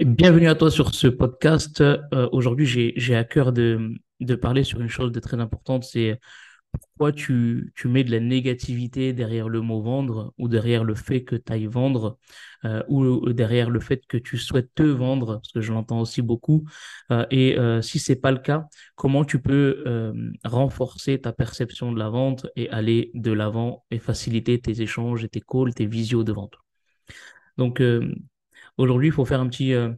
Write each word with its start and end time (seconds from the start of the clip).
Bienvenue 0.00 0.46
à 0.46 0.54
toi 0.54 0.70
sur 0.70 0.94
ce 0.94 1.08
podcast. 1.08 1.80
Euh, 1.80 2.28
aujourd'hui, 2.30 2.66
j'ai, 2.66 3.16
à 3.16 3.24
cœur 3.24 3.52
de, 3.52 3.96
parler 4.40 4.62
sur 4.62 4.80
une 4.80 4.88
chose 4.88 5.10
de 5.10 5.18
très 5.18 5.40
importante, 5.40 5.82
c'est 5.82 6.20
pourquoi 6.70 7.10
tu, 7.10 7.72
mets 7.84 8.04
de 8.04 8.12
la 8.12 8.20
négativité 8.20 9.12
derrière 9.12 9.48
le 9.48 9.60
mot 9.60 9.82
vendre 9.82 10.34
ou 10.38 10.46
derrière 10.46 10.84
le 10.84 10.94
fait 10.94 11.24
que 11.24 11.34
tu 11.34 11.52
ailles 11.52 11.66
vendre 11.66 12.16
euh, 12.64 12.80
ou 12.88 13.32
derrière 13.32 13.70
le 13.70 13.80
fait 13.80 14.06
que 14.06 14.16
tu 14.16 14.38
souhaites 14.38 14.72
te 14.72 14.84
vendre, 14.84 15.36
parce 15.38 15.50
que 15.50 15.60
je 15.60 15.72
l'entends 15.72 16.00
aussi 16.00 16.22
beaucoup. 16.22 16.64
Euh, 17.10 17.26
et 17.32 17.58
euh, 17.58 17.82
si 17.82 17.98
c'est 17.98 18.20
pas 18.20 18.30
le 18.30 18.38
cas, 18.38 18.66
comment 18.94 19.24
tu 19.24 19.40
peux 19.40 19.82
renforcer 20.44 21.20
ta 21.20 21.32
perception 21.32 21.90
de 21.90 21.98
la 21.98 22.08
vente 22.08 22.46
et 22.54 22.70
aller 22.70 23.10
de 23.14 23.32
l'avant 23.32 23.84
et 23.90 23.98
faciliter 23.98 24.60
tes 24.60 24.80
échanges 24.80 25.24
et 25.24 25.28
tes 25.28 25.40
calls, 25.40 25.74
tes 25.74 25.86
visios 25.86 26.22
de 26.22 26.32
vente? 26.32 26.54
Donc, 27.56 27.82
Aujourd'hui, 28.78 29.08
il 29.08 29.12
faut 29.12 29.24
faire 29.24 29.40
un 29.40 29.48
petit 29.48 29.72
euh, 29.74 29.92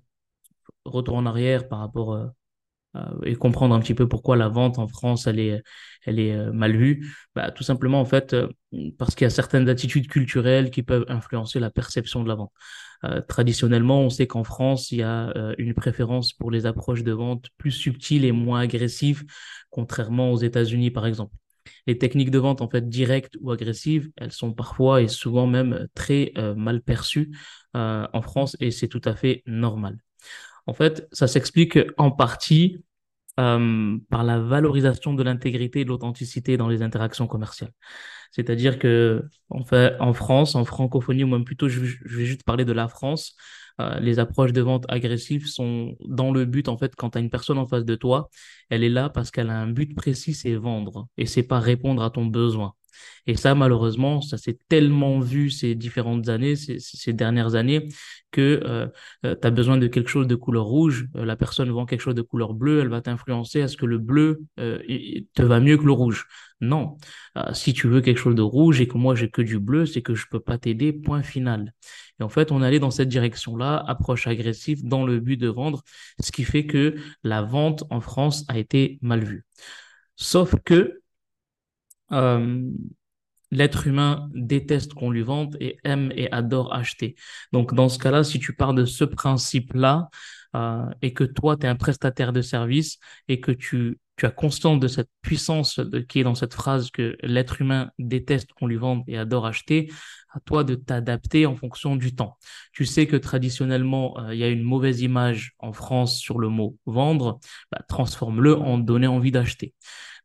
retour 0.85 1.17
en 1.17 1.27
arrière 1.27 1.69
par 1.69 1.81
rapport 1.81 2.15
euh, 2.15 2.27
à- 2.95 3.13
et 3.25 3.37
comprendre 3.37 3.75
un 3.75 3.81
petit 3.81 3.95
peu 3.95 4.09
pourquoi 4.09 4.37
la 4.37 4.49
vente 4.49 4.79
en 4.79 4.89
France, 4.89 5.27
elle 5.29 5.41
est, 5.41 5.63
euh, 6.35 6.53
mal 6.53 6.77
vue. 6.77 7.09
Bah, 7.35 7.51
tout 7.53 7.65
simplement, 7.65 8.01
en 8.01 8.05
fait, 8.07 8.35
euh, 8.35 8.49
parce 8.99 9.15
qu'il 9.15 9.25
y 9.25 9.29
a 9.29 9.31
certaines 9.31 9.69
attitudes 9.69 10.09
culturelles 10.09 10.71
qui 10.71 10.83
peuvent 10.83 11.07
influencer 11.09 11.61
la 11.61 11.71
perception 11.71 12.23
de 12.25 12.29
la 12.29 12.37
vente. 12.37 12.53
Euh, 13.05 13.21
traditionnellement, 13.23 14.03
on 14.03 14.11
sait 14.11 14.27
qu'en 14.29 14.45
France, 14.45 14.93
il 14.93 14.99
y 15.01 15.03
a 15.03 15.31
euh, 15.37 15.55
une 15.59 15.75
préférence 15.75 16.33
pour 16.35 16.51
les 16.51 16.67
approches 16.67 17.05
de 17.05 17.13
vente 17.13 17.49
plus 17.59 17.73
subtiles 17.73 18.25
et 18.27 18.33
moins 18.33 18.61
agressives, 18.61 19.25
contrairement 19.71 20.33
aux 20.33 20.39
États-Unis, 20.39 20.91
par 20.93 21.07
exemple. 21.07 21.35
Les 21.87 21.99
techniques 21.99 22.31
de 22.31 22.39
vente, 22.39 22.61
en 22.61 22.69
fait, 22.69 22.89
directes 22.89 23.37
ou 23.41 23.51
agressives, 23.51 24.11
elles 24.17 24.33
sont 24.33 24.53
parfois 24.53 25.03
et 25.03 25.09
souvent 25.09 25.47
même 25.47 25.87
très 25.95 26.33
euh, 26.39 26.55
mal 26.55 26.83
perçues 26.83 27.31
euh, 27.77 28.07
en 28.13 28.23
France 28.23 28.57
et 28.61 28.71
c'est 28.71 28.89
tout 28.89 29.03
à 29.05 29.15
fait 29.15 29.43
normal. 29.47 29.99
En 30.67 30.75
fait, 30.75 31.09
ça 31.13 31.27
s'explique 31.27 31.79
en 31.97 32.11
partie 32.11 32.85
euh, 33.39 33.97
par 34.11 34.25
la 34.25 34.39
valorisation 34.41 35.15
de 35.15 35.23
l'intégrité 35.23 35.81
et 35.81 35.85
de 35.85 35.89
l'authenticité 35.91 36.57
dans 36.57 36.69
les 36.69 36.83
interactions 36.83 37.27
commerciales. 37.27 37.73
C'est-à-dire 38.33 38.79
que, 38.79 39.25
en 39.51 39.65
fait, 39.65 39.97
en 40.01 40.13
France, 40.13 40.55
en 40.55 40.65
francophonie, 40.65 41.25
ou 41.25 41.29
même 41.29 41.45
plutôt, 41.45 41.69
je, 41.69 41.85
je 41.85 42.17
vais 42.17 42.25
juste 42.27 42.45
parler 42.45 42.65
de 42.65 42.73
la 42.73 42.89
France, 42.89 43.37
euh, 43.81 43.99
les 44.01 44.19
approches 44.19 44.53
de 44.53 44.61
vente 44.61 44.85
agressives 44.89 45.47
sont 45.47 45.97
dans 46.07 46.33
le 46.33 46.45
but, 46.45 46.69
en 46.69 46.77
fait, 46.79 46.95
quand 46.97 47.11
tu 47.11 47.19
as 47.19 47.21
une 47.21 47.31
personne 47.31 47.59
en 47.59 47.67
face 47.67 47.85
de 47.85 47.95
toi, 47.97 48.31
elle 48.71 48.85
est 48.85 48.89
là 48.89 49.09
parce 49.11 49.31
qu'elle 49.31 49.51
a 49.51 49.59
un 49.61 49.69
but 49.69 49.95
précis, 49.95 50.35
c'est 50.35 50.55
vendre, 50.55 51.09
et 51.17 51.27
c'est 51.27 51.43
pas 51.43 51.61
répondre 51.61 52.03
à 52.03 52.11
ton 52.11 52.27
besoin. 52.27 52.75
Et 53.27 53.37
ça, 53.37 53.55
malheureusement, 53.55 54.21
ça 54.21 54.39
s'est 54.39 54.59
tellement 54.69 55.21
vu 55.21 55.51
ces 55.51 55.75
différentes 55.75 56.29
années, 56.29 56.57
ces, 56.57 57.13
dernières 57.13 57.55
années, 57.55 57.89
que 58.31 58.61
euh, 58.65 58.87
tu 59.23 59.47
as 59.47 59.51
besoin 59.51 59.77
de 59.79 59.87
quelque 59.87 60.09
chose 60.09 60.27
de 60.27 60.35
couleur 60.35 60.65
rouge, 60.65 61.07
euh, 61.17 61.25
la 61.25 61.37
personne 61.37 61.71
vend 61.71 61.87
quelque 61.87 62.01
chose 62.01 62.15
de 62.15 62.23
couleur 62.23 62.55
bleue, 62.55 62.81
elle 62.81 62.89
va 62.89 63.01
t'influencer 63.01 63.63
à 63.63 63.69
ce 63.69 63.77
que 63.77 63.87
le 63.87 63.99
bleu 63.99 64.43
euh, 64.59 64.79
te 65.35 65.43
va 65.43 65.61
mieux 65.61 65.77
que 65.77 65.85
le 65.85 65.93
rouge. 65.93 66.27
Non, 66.61 66.97
Euh, 67.39 67.55
si 67.55 67.73
tu 67.73 67.87
veux 67.89 68.01
quelque 68.01 68.19
chose 68.19 68.35
de 68.35 68.43
rouge 68.43 68.81
et 68.81 68.89
que 68.89 68.99
moi 68.99 69.15
j'ai 69.15 69.31
que 69.31 69.43
du 69.43 69.59
bleu, 69.59 69.87
c'est 69.87 70.03
que 70.03 70.15
je 70.15 70.27
peux 70.31 70.41
pas 70.41 70.59
t'aider, 70.59 70.93
point 70.93 71.23
final. 71.23 71.73
Et 72.19 72.23
en 72.25 72.29
fait, 72.29 72.51
on 72.53 72.61
allait 72.63 72.81
dans 72.81 72.91
cette 72.91 73.09
direction-là, 73.09 73.83
approche 73.87 74.27
agressive 74.27 74.85
dans 74.85 75.05
le 75.05 75.21
but 75.21 75.37
de 75.37 75.49
vendre, 75.49 75.83
ce 76.21 76.33
qui 76.33 76.45
fait 76.45 76.67
que 76.67 76.97
la 77.23 77.43
vente 77.43 77.85
en 77.91 78.01
France 78.01 78.45
a 78.49 78.59
été 78.59 78.99
mal 79.03 79.25
vue. 79.25 79.47
Sauf 80.17 80.55
que 80.65 81.01
euh, 82.13 82.63
l'être 83.51 83.87
humain 83.87 84.29
déteste 84.35 84.95
qu'on 84.95 85.11
lui 85.11 85.23
vende 85.23 85.57
et 85.61 85.79
aime 85.85 86.13
et 86.15 86.31
adore 86.33 86.73
acheter. 86.73 87.17
Donc, 87.53 87.75
dans 87.75 87.89
ce 87.89 87.99
cas-là, 87.99 88.25
si 88.25 88.39
tu 88.39 88.55
pars 88.55 88.75
de 88.75 88.85
ce 88.85 89.05
principe-là 89.05 90.09
euh, 90.57 90.87
et 91.03 91.13
que 91.13 91.25
toi, 91.25 91.57
tu 91.57 91.67
es 91.67 91.69
un 91.69 91.77
prestataire 91.77 92.33
de 92.33 92.43
service 92.43 92.99
et 93.29 93.41
que 93.41 93.53
tu, 93.53 93.99
tu 94.17 94.27
as 94.27 94.31
conscience 94.31 94.79
de 94.81 94.89
cette 94.89 95.09
puissance 95.23 95.81
qui 96.09 96.21
est 96.21 96.25
dans 96.25 96.35
cette 96.35 96.55
phrase 96.55 96.91
que 96.91 97.17
l'être 97.23 97.61
humain 97.61 97.91
déteste 97.99 98.53
qu'on 98.53 98.67
lui 98.67 98.77
vende 98.77 99.03
et 99.07 99.19
adore 99.19 99.47
acheter, 99.47 99.91
à 100.33 100.41
toi 100.41 100.65
de 100.65 100.75
t'adapter 100.75 101.47
en 101.47 101.57
fonction 101.57 101.97
du 101.97 102.15
temps. 102.15 102.39
Tu 102.73 102.85
sais 102.85 103.07
que 103.07 103.17
traditionnellement, 103.17 104.19
euh, 104.19 104.35
il 104.35 104.39
y 104.41 104.45
a 104.45 104.49
une 104.49 104.63
mauvaise 104.63 105.01
image 105.03 105.55
en 105.59 105.73
France 105.73 106.19
sur 106.19 106.39
le 106.39 106.49
mot 106.49 106.77
vendre, 106.87 107.41
bah, 107.73 107.83
transforme-le 107.89 108.57
en 108.57 108.79
donner 108.79 109.07
envie 109.07 109.33
d'acheter. 109.33 109.75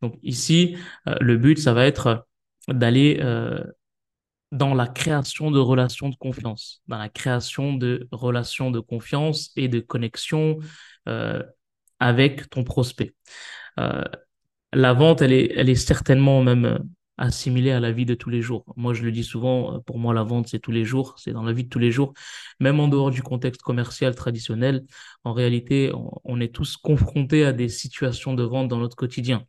Donc 0.01 0.17
ici, 0.21 0.77
euh, 1.07 1.15
le 1.21 1.37
but, 1.37 1.57
ça 1.57 1.73
va 1.73 1.85
être 1.85 2.27
d'aller 2.67 3.19
euh, 3.21 3.63
dans 4.51 4.73
la 4.73 4.87
création 4.87 5.51
de 5.51 5.59
relations 5.59 6.09
de 6.09 6.15
confiance, 6.15 6.81
dans 6.87 6.97
la 6.97 7.09
création 7.09 7.73
de 7.73 8.07
relations 8.11 8.71
de 8.71 8.79
confiance 8.79 9.51
et 9.55 9.67
de 9.67 9.79
connexion 9.79 10.59
avec 11.99 12.49
ton 12.49 12.63
prospect. 12.63 13.13
La 13.77 14.93
vente, 14.93 15.21
elle 15.21 15.33
est, 15.33 15.51
elle 15.55 15.69
est 15.69 15.75
certainement 15.75 16.41
même 16.41 16.79
assimilée 17.17 17.71
à 17.71 17.79
la 17.79 17.91
vie 17.91 18.05
de 18.05 18.15
tous 18.15 18.29
les 18.29 18.41
jours. 18.41 18.65
Moi, 18.75 18.93
je 18.93 19.03
le 19.03 19.11
dis 19.11 19.23
souvent, 19.23 19.75
euh, 19.75 19.79
pour 19.79 19.99
moi, 19.99 20.13
la 20.13 20.23
vente, 20.23 20.47
c'est 20.47 20.59
tous 20.59 20.71
les 20.71 20.85
jours, 20.85 21.15
c'est 21.17 21.31
dans 21.31 21.43
la 21.43 21.53
vie 21.53 21.63
de 21.63 21.69
tous 21.69 21.79
les 21.79 21.91
jours, 21.91 22.13
même 22.59 22.79
en 22.79 22.87
dehors 22.87 23.11
du 23.11 23.21
contexte 23.23 23.61
commercial 23.61 24.15
traditionnel. 24.15 24.85
En 25.23 25.33
réalité, 25.33 25.91
on, 26.23 26.39
est 26.41 26.53
tous 26.53 26.77
confrontés 26.77 27.45
à 27.45 27.53
des 27.53 27.69
situations 27.69 28.33
de 28.33 28.43
vente 28.43 28.67
dans 28.67 28.79
notre 28.79 28.95
quotidien 28.97 29.45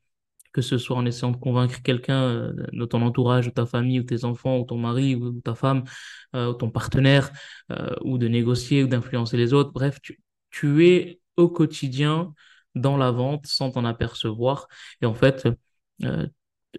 que 0.52 0.62
ce 0.62 0.78
soit 0.78 0.96
en 0.96 1.04
essayant 1.04 1.32
de 1.32 1.36
convaincre 1.36 1.82
quelqu'un 1.82 2.22
euh, 2.22 2.52
de 2.72 2.84
ton 2.86 3.02
entourage, 3.02 3.44
de 3.44 3.50
ta 3.50 3.66
famille, 3.66 4.00
ou 4.00 4.04
tes 4.04 4.24
enfants, 4.24 4.58
ou 4.58 4.64
ton 4.64 4.78
mari, 4.78 5.14
ou 5.14 5.38
ta 5.42 5.54
femme, 5.54 5.84
euh, 6.34 6.48
ou 6.52 6.54
ton 6.54 6.70
partenaire, 6.70 7.30
ou 8.02 8.16
de 8.16 8.26
négocier 8.26 8.82
ou 8.82 8.86
d'influencer 8.86 9.36
les 9.36 9.52
autres. 9.52 9.72
Bref, 9.72 10.00
tu, 10.00 10.18
tu 10.50 10.86
es 10.86 11.20
au 11.36 11.48
quotidien 11.48 12.32
dans 12.74 12.96
la 12.96 13.10
vente 13.10 13.46
sans 13.46 13.70
t'en 13.72 13.84
apercevoir. 13.84 14.68
Et 15.02 15.06
en 15.06 15.14
fait, 15.14 15.48
euh, 16.04 16.26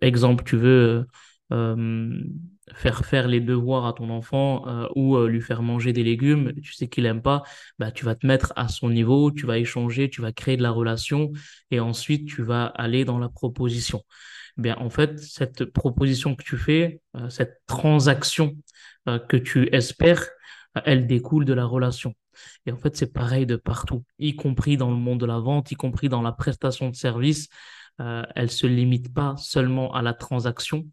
exemple, 0.02 0.44
tu 0.44 0.58
veux 0.58 1.06
euh, 1.52 1.56
euh, 1.56 2.22
faire 2.74 3.06
faire 3.06 3.28
les 3.28 3.40
devoirs 3.40 3.86
à 3.86 3.94
ton 3.94 4.10
enfant 4.10 4.68
euh, 4.68 4.88
ou 4.96 5.18
lui 5.26 5.42
faire 5.42 5.62
manger 5.62 5.94
des 5.94 6.04
légumes, 6.04 6.54
tu 6.62 6.74
sais 6.74 6.88
qu'il 6.88 7.06
aime 7.06 7.22
pas, 7.22 7.44
bah, 7.80 7.92
tu 7.92 8.06
vas 8.06 8.16
te 8.16 8.28
mettre 8.28 8.54
à 8.56 8.68
son 8.68 8.90
niveau, 8.90 9.32
tu 9.32 9.46
vas 9.46 9.58
échanger, 9.58 10.10
tu 10.10 10.22
vas 10.22 10.32
créer 10.32 10.58
de 10.58 10.64
la 10.64 10.72
relation 10.72 11.32
et 11.72 11.80
ensuite 11.80 12.28
tu 12.28 12.44
vas 12.44 12.66
aller 12.66 13.06
dans 13.06 13.20
la 13.20 13.30
proposition. 13.30 14.04
Eh 14.58 14.62
Bien, 14.62 14.76
en 14.80 14.90
fait, 14.90 15.20
cette 15.20 15.66
proposition 15.66 16.36
que 16.36 16.44
tu 16.44 16.58
fais, 16.58 17.02
cette 17.30 17.62
transaction 17.68 18.58
que 19.06 19.38
tu 19.38 19.74
espères, 19.74 20.28
elle 20.86 21.08
découle 21.08 21.46
de 21.46 21.54
la 21.54 21.66
relation. 21.66 22.14
Et 22.66 22.72
en 22.72 22.78
fait, 22.78 22.96
c'est 22.96 23.14
pareil 23.14 23.46
de 23.46 23.56
partout, 23.56 24.04
y 24.20 24.36
compris 24.36 24.78
dans 24.78 24.90
le 24.92 24.98
monde 24.98 25.20
de 25.20 25.26
la 25.26 25.40
vente, 25.40 25.72
y 25.72 25.76
compris 25.76 26.10
dans 26.10 26.22
la 26.22 26.32
prestation 26.32 26.90
de 26.90 26.96
services. 26.96 27.48
Euh, 28.00 28.24
elle 28.36 28.52
se 28.52 28.68
limite 28.68 29.14
pas 29.14 29.36
seulement 29.38 29.94
à 29.94 30.02
la 30.02 30.14
transaction, 30.14 30.86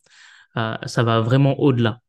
euh, 0.57 0.77
ça 0.87 1.03
va 1.03 1.21
vraiment 1.21 1.59
au-delà. 1.61 2.01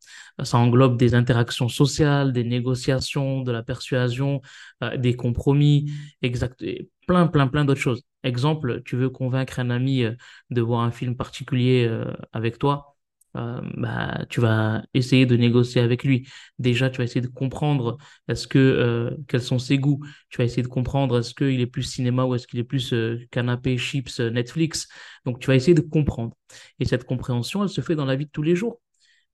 Ça 0.44 0.58
englobe 0.58 0.98
des 0.98 1.16
interactions 1.16 1.70
sociales, 1.70 2.34
des 2.34 2.44
négociations, 2.44 3.42
de 3.42 3.52
la 3.52 3.64
persuasion, 3.64 4.42
euh, 4.84 4.98
des 4.98 5.16
compromis, 5.16 5.92
exact, 6.22 6.64
plein, 7.08 7.28
plein, 7.28 7.48
plein 7.48 7.66
d'autres 7.66 7.80
choses. 7.82 8.04
Exemple, 8.24 8.82
tu 8.84 8.96
veux 8.98 9.10
convaincre 9.10 9.60
un 9.60 9.70
ami 9.70 10.04
euh, 10.04 10.14
de 10.50 10.62
voir 10.62 10.82
un 10.82 10.92
film 10.92 11.16
particulier 11.16 11.86
euh, 11.88 12.14
avec 12.34 12.58
toi, 12.60 12.95
euh, 13.36 13.62
bah, 13.78 14.26
tu 14.30 14.40
vas 14.42 14.84
essayer 14.94 15.26
de 15.26 15.36
négocier 15.36 15.82
avec 15.82 16.04
lui. 16.04 16.28
Déjà, 16.60 16.90
tu 16.90 16.98
vas 17.00 17.04
essayer 17.04 17.22
de 17.22 17.28
comprendre 17.28 17.98
est-ce 18.28 18.48
que 18.48 18.58
euh, 18.60 19.12
quels 19.28 19.42
sont 19.42 19.60
ses 19.60 19.78
goûts. 19.78 20.00
Tu 20.30 20.38
vas 20.38 20.46
essayer 20.46 20.64
de 20.64 20.68
comprendre 20.68 21.18
est-ce 21.20 21.34
qu'il 21.34 21.60
est 21.62 21.68
plus 21.68 21.84
cinéma 21.84 22.26
ou 22.26 22.36
est-ce 22.36 22.48
qu'il 22.48 22.60
est 22.60 22.64
plus 22.64 22.94
euh, 22.94 23.20
canapé, 23.32 23.78
chips, 23.78 24.20
euh, 24.20 24.30
Netflix. 24.30 24.88
Donc, 25.26 25.40
tu 25.40 25.48
vas 25.48 25.56
essayer 25.56 25.74
de 25.74 25.82
comprendre. 25.82 26.36
Et 26.80 26.86
cette 26.86 27.04
compréhension, 27.06 27.64
elle 27.64 27.70
se 27.70 27.82
fait 27.82 27.96
dans 27.96 28.06
la 28.06 28.16
vie 28.16 28.26
de 28.26 28.32
tous 28.32 28.44
les 28.44 28.56
jours. 28.56 28.82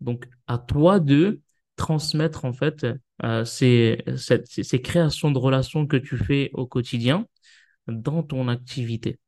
Donc, 0.02 0.28
à 0.48 0.58
toi 0.58 1.00
de 1.00 1.42
transmettre 1.76 2.46
en 2.46 2.54
fait 2.54 2.86
euh, 3.24 3.46
ces, 3.46 4.04
cette- 4.18 4.48
ces, 4.48 4.64
ces 4.64 4.82
créations 4.82 5.32
de 5.32 5.38
relations 5.38 5.88
que 5.88 5.98
tu 5.98 6.18
fais 6.18 6.50
au 6.54 6.66
quotidien 6.68 7.26
dans 7.88 8.24
ton 8.24 8.48
activité. 8.50 9.20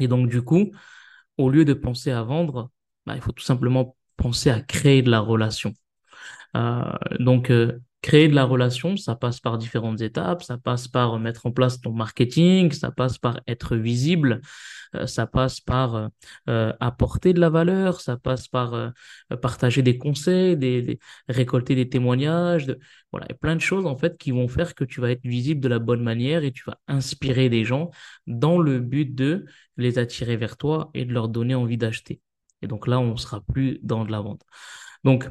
Et 0.00 0.08
donc, 0.08 0.28
du 0.28 0.42
coup, 0.42 0.70
au 1.38 1.50
lieu 1.50 1.64
de 1.64 1.74
penser 1.74 2.10
à 2.10 2.22
vendre, 2.22 2.70
bah, 3.06 3.14
il 3.16 3.20
faut 3.22 3.32
tout 3.32 3.44
simplement 3.44 3.96
penser 4.16 4.50
à 4.50 4.60
créer 4.60 5.02
de 5.02 5.10
la 5.10 5.20
relation. 5.20 5.74
Euh, 6.56 6.82
donc, 7.20 7.50
euh, 7.50 7.78
créer 8.02 8.28
de 8.28 8.34
la 8.34 8.44
relation, 8.44 8.96
ça 8.96 9.16
passe 9.16 9.40
par 9.40 9.58
différentes 9.58 10.00
étapes. 10.00 10.42
Ça 10.42 10.58
passe 10.58 10.88
par 10.88 11.18
mettre 11.18 11.46
en 11.46 11.50
place 11.52 11.80
ton 11.80 11.92
marketing, 11.92 12.72
ça 12.72 12.90
passe 12.90 13.18
par 13.18 13.40
être 13.48 13.76
visible, 13.76 14.40
euh, 14.94 15.06
ça 15.06 15.26
passe 15.26 15.60
par 15.60 15.94
euh, 15.96 16.08
euh, 16.48 16.72
apporter 16.80 17.32
de 17.32 17.40
la 17.40 17.50
valeur, 17.50 18.00
ça 18.00 18.16
passe 18.16 18.48
par 18.48 18.74
euh, 18.74 18.90
partager 19.42 19.82
des 19.82 19.98
conseils, 19.98 20.56
récolter 21.28 21.74
des 21.74 21.88
témoignages. 21.88 22.74
voilà, 23.12 23.26
et 23.30 23.34
plein 23.34 23.56
de 23.56 23.60
choses 23.60 23.86
en 23.86 23.96
fait 23.96 24.16
qui 24.18 24.30
vont 24.30 24.48
faire 24.48 24.74
que 24.74 24.84
tu 24.84 25.00
vas 25.00 25.10
être 25.10 25.24
visible 25.24 25.60
de 25.60 25.68
la 25.68 25.78
bonne 25.78 26.02
manière 26.02 26.44
et 26.44 26.52
tu 26.52 26.62
vas 26.66 26.78
inspirer 26.88 27.48
des 27.48 27.64
gens 27.64 27.90
dans 28.26 28.58
le 28.58 28.80
but 28.80 29.14
de 29.14 29.46
les 29.76 29.98
attirer 29.98 30.36
vers 30.36 30.56
toi 30.56 30.90
et 30.94 31.04
de 31.04 31.12
leur 31.12 31.28
donner 31.28 31.54
envie 31.54 31.76
d'acheter. 31.78 32.20
Et 32.62 32.66
donc 32.66 32.86
là, 32.86 33.00
on 33.00 33.16
sera 33.16 33.40
plus 33.40 33.78
dans 33.82 34.04
de 34.04 34.12
la 34.12 34.20
vente. 34.20 34.42
Donc, 35.04 35.28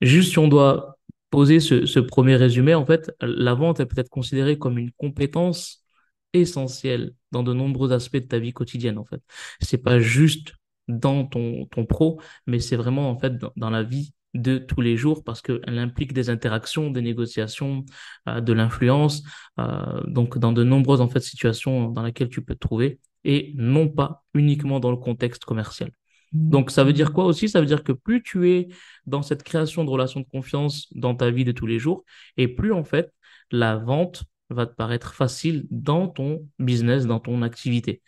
juste 0.00 0.32
si 0.32 0.38
on 0.38 0.48
doit 0.48 0.98
poser 1.30 1.60
ce, 1.60 1.98
premier 2.00 2.36
résumé, 2.36 2.74
en 2.74 2.86
fait, 2.86 3.10
la 3.20 3.54
vente 3.54 3.80
est 3.80 3.86
peut-être 3.86 4.08
considérée 4.10 4.58
comme 4.58 4.78
une 4.78 4.92
compétence 4.92 5.84
essentielle 6.32 7.12
dans 7.32 7.42
de 7.42 7.52
nombreux 7.52 7.92
aspects 7.92 8.16
de 8.16 8.26
ta 8.26 8.38
vie 8.38 8.52
quotidienne, 8.52 8.98
en 8.98 9.04
fait. 9.04 9.20
C'est 9.60 9.78
pas 9.78 9.98
juste 10.00 10.54
dans 10.88 11.24
ton, 11.26 11.66
pro, 11.88 12.20
mais 12.46 12.60
c'est 12.60 12.76
vraiment, 12.76 13.10
en 13.10 13.18
fait, 13.18 13.38
dans, 13.38 13.52
dans 13.56 13.70
la 13.70 13.82
vie 13.82 14.12
de 14.36 14.58
tous 14.58 14.80
les 14.80 14.96
jours 14.96 15.24
parce 15.24 15.42
qu'elle 15.42 15.78
implique 15.78 16.12
des 16.12 16.30
interactions, 16.30 16.90
des 16.90 17.02
négociations, 17.02 17.84
euh, 18.28 18.40
de 18.40 18.52
l'influence, 18.52 19.22
euh, 19.58 20.02
donc 20.06 20.38
dans 20.38 20.52
de 20.52 20.62
nombreuses 20.64 21.00
en 21.00 21.08
fait 21.08 21.20
situations 21.20 21.90
dans 21.90 22.02
lesquelles 22.02 22.28
tu 22.28 22.42
peux 22.42 22.54
te 22.54 22.60
trouver 22.60 23.00
et 23.24 23.52
non 23.56 23.88
pas 23.88 24.24
uniquement 24.34 24.80
dans 24.80 24.90
le 24.90 24.96
contexte 24.96 25.44
commercial. 25.44 25.90
Donc 26.32 26.70
ça 26.70 26.84
veut 26.84 26.92
dire 26.92 27.12
quoi 27.12 27.24
aussi? 27.24 27.48
Ça 27.48 27.60
veut 27.60 27.66
dire 27.66 27.84
que 27.84 27.92
plus 27.92 28.22
tu 28.22 28.50
es 28.50 28.68
dans 29.06 29.22
cette 29.22 29.42
création 29.42 29.84
de 29.84 29.90
relations 29.90 30.20
de 30.20 30.26
confiance 30.26 30.88
dans 30.94 31.14
ta 31.14 31.30
vie 31.30 31.44
de 31.44 31.52
tous 31.52 31.66
les 31.66 31.78
jours 31.78 32.04
et 32.36 32.48
plus 32.48 32.72
en 32.72 32.84
fait 32.84 33.12
la 33.50 33.76
vente 33.76 34.24
va 34.50 34.66
te 34.66 34.74
paraître 34.74 35.14
facile 35.14 35.66
dans 35.70 36.08
ton 36.08 36.48
business, 36.58 37.06
dans 37.06 37.20
ton 37.20 37.42
activité. 37.42 38.02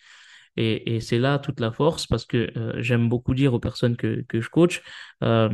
Et, 0.57 1.01
c'est 1.01 1.19
là 1.19 1.39
toute 1.39 1.61
la 1.61 1.71
force 1.71 2.07
parce 2.07 2.25
que 2.25 2.51
euh, 2.57 2.83
j'aime 2.83 3.09
beaucoup 3.09 3.35
dire 3.35 3.55
aux 3.55 3.61
personnes 3.61 3.97
que, 3.97 4.25
que 4.29 4.41
je 4.41 4.49
coach, 4.51 4.83
euh, 5.23 5.49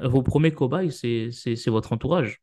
vos 0.00 0.22
premiers 0.22 0.52
cobayes, 0.52 0.90
c'est, 0.90 1.68
votre 1.68 1.92
entourage. 1.92 2.40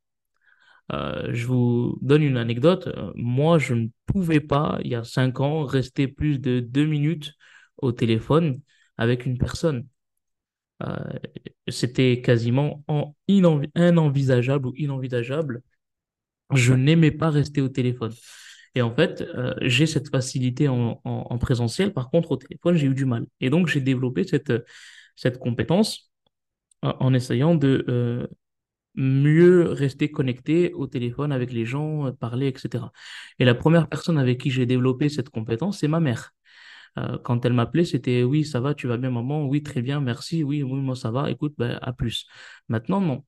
Euh, 0.92 1.30
je 1.34 1.48
vous 1.48 1.98
donne 2.02 2.22
une 2.22 2.38
anecdote. 2.38 2.90
Moi, 3.16 3.58
je 3.58 3.74
ne 3.74 3.88
pouvais 4.06 4.40
pas, 4.40 4.78
il 4.84 4.92
y 4.92 4.96
a 4.96 5.04
cinq 5.04 5.40
ans, 5.40 5.64
rester 5.66 6.08
plus 6.08 6.40
de 6.40 6.60
deux 6.60 6.86
minutes 6.86 7.34
au 7.78 7.92
téléphone 7.92 8.62
avec 8.98 9.26
une 9.26 9.38
personne. 9.38 9.88
Euh, 10.84 10.96
c'était 11.70 12.22
quasiment 12.22 12.84
en 12.88 13.16
inenvi- 13.30 13.72
inenvisageable 13.76 14.68
ou 14.68 14.74
inenvisageable. 14.78 15.62
Je 16.54 16.74
n'aimais 16.74 17.12
pas 17.12 17.30
rester 17.30 17.62
au 17.62 17.70
téléphone. 17.70 18.14
Et 18.76 18.82
en 18.82 18.96
fait, 18.96 19.22
euh, 19.22 19.56
j'ai 19.64 19.88
cette 19.88 20.10
facilité 20.10 20.70
en, 20.70 21.02
en, 21.06 21.28
en 21.30 21.38
présentiel. 21.40 21.94
Par 21.94 22.10
contre, 22.12 22.32
au 22.34 22.38
téléphone, 22.38 22.78
j'ai 22.78 22.88
eu 22.88 22.96
du 22.96 23.06
mal. 23.06 23.28
Et 23.42 23.50
donc, 23.52 23.68
j'ai 23.70 23.82
développé 23.82 24.26
cette, 24.26 24.54
cette 25.16 25.40
compétence 25.40 26.12
en 26.84 26.96
en 27.02 27.16
essayant 27.16 27.56
de 27.56 27.86
euh, 27.90 28.28
mieux 28.96 29.72
rester 29.72 30.12
connecté 30.12 30.74
au 30.76 30.88
téléphone 30.88 31.34
avec 31.34 31.54
les 31.54 31.66
gens, 31.66 32.08
euh, 32.08 32.14
parler, 32.14 32.50
etc. 32.50 32.94
Et 33.40 33.46
la 33.46 33.56
première 33.56 33.90
personne 33.90 34.20
avec 34.20 34.42
qui 34.42 34.52
j'ai 34.52 34.68
développé 34.68 35.10
cette 35.10 35.32
compétence, 35.32 35.80
c'est 35.82 35.90
ma 35.90 36.02
mère. 36.02 36.35
Euh, 36.98 37.18
quand 37.24 37.46
elle 37.46 37.54
m'appelait, 37.54 37.86
c'était 37.86 38.24
oui, 38.24 38.46
ça 38.46 38.60
va, 38.60 38.74
tu 38.74 38.88
vas 38.88 38.98
bien, 38.98 39.12
maman? 39.12 39.46
Oui, 39.46 39.64
très 39.64 39.82
bien, 39.82 40.00
merci. 40.02 40.44
Oui, 40.44 40.64
oui, 40.64 40.80
moi 40.80 40.96
ça 40.96 41.12
va. 41.12 41.30
Écoute, 41.32 41.54
ben, 41.58 41.78
à 41.82 41.94
plus. 41.94 42.26
Maintenant, 42.70 43.02
non. 43.02 43.24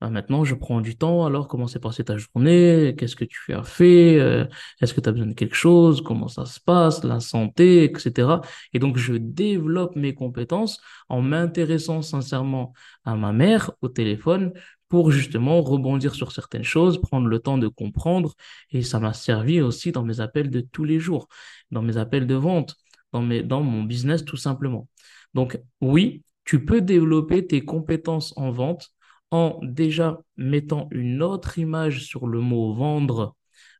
Ah, 0.00 0.10
maintenant, 0.10 0.44
je 0.44 0.54
prends 0.54 0.80
du 0.82 0.96
temps. 0.98 1.24
Alors, 1.24 1.48
comment 1.48 1.66
s'est 1.66 1.78
passée 1.80 2.04
ta 2.04 2.18
journée? 2.18 2.94
Qu'est-ce 2.98 3.16
que 3.16 3.24
tu 3.24 3.54
as 3.54 3.62
fait? 3.62 4.18
Euh, 4.20 4.44
est-ce 4.82 4.92
que 4.92 5.00
tu 5.00 5.08
as 5.08 5.12
besoin 5.12 5.28
de 5.28 5.32
quelque 5.34 5.54
chose? 5.54 6.02
Comment 6.02 6.28
ça 6.28 6.44
se 6.44 6.60
passe? 6.60 7.04
La 7.04 7.20
santé, 7.20 7.84
etc. 7.84 8.42
Et 8.74 8.78
donc, 8.78 8.98
je 8.98 9.14
développe 9.14 9.96
mes 9.96 10.12
compétences 10.14 10.80
en 11.08 11.22
m'intéressant 11.22 12.02
sincèrement 12.02 12.74
à 13.04 13.14
ma 13.16 13.32
mère 13.32 13.70
au 13.80 13.88
téléphone 13.88 14.52
pour 14.88 15.10
justement 15.10 15.62
rebondir 15.62 16.14
sur 16.14 16.32
certaines 16.32 16.64
choses, 16.64 17.00
prendre 17.00 17.26
le 17.26 17.38
temps 17.38 17.58
de 17.58 17.68
comprendre. 17.68 18.34
Et 18.70 18.82
ça 18.82 19.00
m'a 19.00 19.12
servi 19.14 19.60
aussi 19.62 19.90
dans 19.92 20.02
mes 20.04 20.20
appels 20.20 20.50
de 20.50 20.60
tous 20.60 20.84
les 20.84 21.00
jours, 21.00 21.28
dans 21.70 21.82
mes 21.82 21.96
appels 21.96 22.26
de 22.26 22.34
vente, 22.34 22.76
dans 23.14 23.22
mes, 23.22 23.42
dans 23.42 23.62
mon 23.62 23.84
business 23.84 24.24
tout 24.24 24.36
simplement. 24.36 24.88
Donc, 25.34 25.58
oui, 25.80 26.24
tu 26.44 26.64
peux 26.64 26.80
développer 26.80 27.46
tes 27.46 27.64
compétences 27.64 28.34
en 28.36 28.50
vente 28.50 28.90
en 29.30 29.58
déjà 29.62 30.20
mettant 30.36 30.88
une 30.90 31.22
autre 31.22 31.58
image 31.58 32.04
sur 32.04 32.26
le 32.26 32.40
mot 32.40 32.74
vendre, 32.74 33.36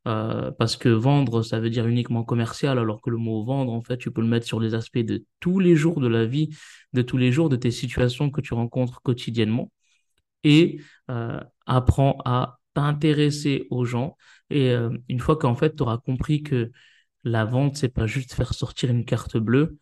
euh, 0.07 0.51
parce 0.53 0.77
que 0.77 0.89
vendre, 0.89 1.43
ça 1.43 1.61
veut 1.61 1.71
dire 1.71 1.87
uniquement 1.87 2.25
commercial, 2.25 2.79
alors 2.79 3.03
que 3.03 3.11
le 3.11 3.17
mot 3.19 3.45
vendre, 3.45 3.73
en 3.73 3.83
fait, 3.83 3.99
tu 3.99 4.11
peux 4.11 4.21
le 4.21 4.29
mettre 4.29 4.47
sur 4.47 4.61
les 4.61 4.75
aspects 4.75 4.99
de 4.99 5.25
tous 5.41 5.59
les 5.59 5.75
jours 5.77 6.01
de 6.01 6.09
la 6.09 6.27
vie, 6.27 6.51
de 6.93 7.03
tous 7.03 7.17
les 7.17 7.33
jours, 7.33 7.49
de 7.49 7.57
tes 7.57 7.71
situations 7.73 8.31
que 8.31 8.41
tu 8.41 8.55
rencontres 8.55 9.03
quotidiennement, 9.03 9.71
et 10.45 10.81
euh, 11.11 11.41
apprends 11.67 12.19
à 12.25 12.59
t'intéresser 12.75 13.67
aux 13.71 13.85
gens. 13.85 14.17
Et 14.51 14.71
euh, 14.71 14.91
une 15.09 15.21
fois 15.21 15.37
qu'en 15.37 15.55
fait, 15.55 15.77
tu 15.77 15.83
auras 15.83 15.99
compris 15.99 16.43
que 16.43 16.71
la 17.25 17.45
vente, 17.45 17.77
c'est 17.77 17.89
pas 17.89 18.07
juste 18.07 18.35
faire 18.35 18.55
sortir 18.55 18.91
une 18.91 19.05
carte 19.05 19.37
bleue 19.37 19.79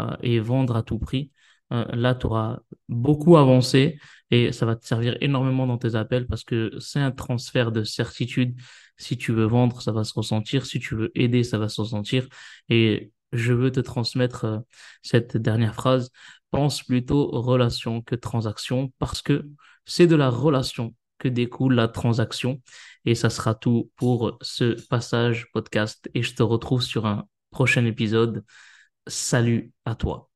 euh, 0.00 0.16
et 0.22 0.40
vendre 0.40 0.76
à 0.76 0.82
tout 0.82 0.98
prix, 0.98 1.30
euh, 1.72 1.84
là, 1.92 2.14
tu 2.14 2.26
auras 2.26 2.60
beaucoup 2.88 3.36
avancé 3.36 3.98
et 4.30 4.52
ça 4.52 4.66
va 4.66 4.76
te 4.76 4.86
servir 4.86 5.16
énormément 5.20 5.66
dans 5.66 5.78
tes 5.78 5.94
appels 5.94 6.26
parce 6.26 6.44
que 6.44 6.78
c'est 6.78 7.00
un 7.00 7.10
transfert 7.10 7.72
de 7.72 7.84
certitude. 7.84 8.58
Si 8.96 9.16
tu 9.16 9.32
veux 9.32 9.46
vendre, 9.46 9.80
ça 9.82 9.92
va 9.92 10.04
se 10.04 10.12
ressentir. 10.14 10.66
Si 10.66 10.78
tu 10.80 10.94
veux 10.94 11.10
aider, 11.14 11.42
ça 11.44 11.58
va 11.58 11.68
se 11.68 11.80
ressentir. 11.80 12.28
Et 12.68 13.12
je 13.32 13.52
veux 13.52 13.70
te 13.72 13.80
transmettre 13.80 14.44
euh, 14.44 14.58
cette 15.02 15.36
dernière 15.36 15.74
phrase. 15.74 16.10
Pense 16.50 16.82
plutôt 16.84 17.28
relation 17.30 18.02
que 18.02 18.14
transaction 18.14 18.92
parce 18.98 19.22
que 19.22 19.46
c'est 19.86 20.06
de 20.06 20.16
la 20.16 20.30
relation 20.30 20.94
découle 21.28 21.74
la 21.74 21.88
transaction. 21.88 22.60
Et 23.04 23.14
ça 23.14 23.30
sera 23.30 23.54
tout 23.54 23.90
pour 23.96 24.38
ce 24.42 24.76
passage 24.88 25.48
podcast. 25.52 26.08
Et 26.14 26.22
je 26.22 26.34
te 26.34 26.42
retrouve 26.42 26.82
sur 26.82 27.06
un 27.06 27.28
prochain 27.50 27.84
épisode. 27.84 28.44
Salut 29.06 29.72
à 29.84 29.94
toi. 29.94 30.33